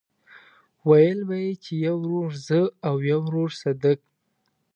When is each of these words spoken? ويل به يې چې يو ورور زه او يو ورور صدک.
ويل 0.89 1.19
به 1.27 1.37
يې 1.43 1.51
چې 1.63 1.73
يو 1.85 1.95
ورور 2.03 2.31
زه 2.47 2.59
او 2.87 2.95
يو 3.09 3.19
ورور 3.27 3.49
صدک. 3.61 3.99